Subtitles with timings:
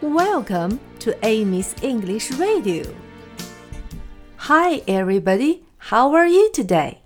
[0.00, 2.84] Welcome to Amy's English Radio.
[4.36, 5.62] Hi, everybody.
[5.90, 6.98] How are you today?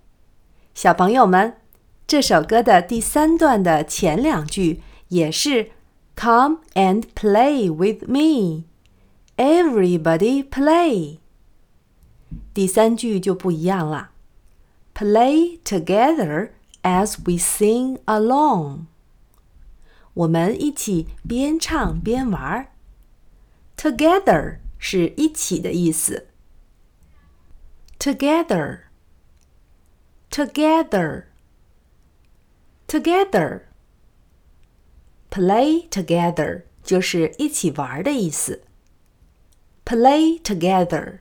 [0.74, 1.56] 小朋友们，
[2.06, 5.70] 这首歌的第三段的前两句也是
[6.16, 8.64] "Come and play with me."
[9.36, 11.18] Everybody play.
[12.52, 14.10] 第三句就不一样了，
[14.94, 16.50] Play together
[16.82, 18.86] as we sing along.
[20.12, 22.66] 我们一起边唱边玩。
[23.84, 26.28] Together 是一起的意思。
[27.98, 28.80] Together,
[30.30, 31.24] together,
[32.86, 33.62] together.
[35.30, 38.64] Play together 就是一起玩的意思。
[39.84, 41.20] Play together,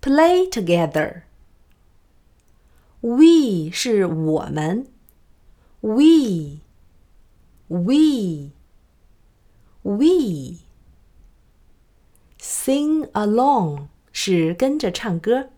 [0.00, 1.22] play together.
[3.00, 4.88] We 是我们，
[5.80, 6.60] we,
[7.68, 8.50] we,
[9.82, 10.59] we.
[12.60, 15.50] Sing along 是跟着唱歌。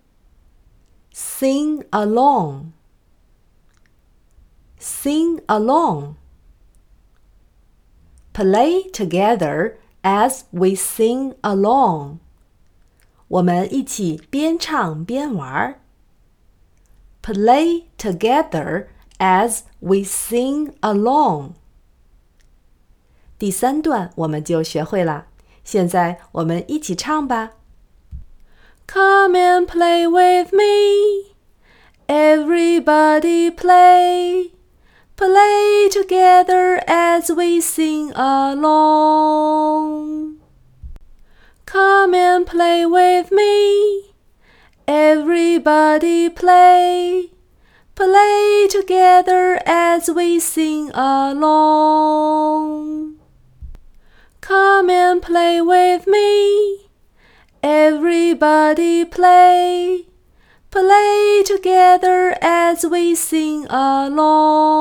[1.13, 2.73] Sing along,
[4.79, 6.15] sing along.
[8.33, 12.19] Play together as we sing along.
[13.27, 15.81] 我们一起边唱边玩。
[17.21, 18.87] Play together
[19.19, 21.55] as we sing along.
[23.39, 25.27] 第三段我们就学会了。
[25.65, 27.53] 现在我们一起唱吧。
[28.87, 31.35] Come and play with me,
[32.09, 34.53] everybody play,
[35.15, 39.19] play together as we sing along.
[41.67, 44.15] Come and play with me,
[44.87, 47.31] everybody play,
[47.95, 52.72] play together as we sing along.
[55.44, 56.88] Play with me.
[57.62, 60.08] Everybody play.
[60.72, 64.74] Play together as we sing along.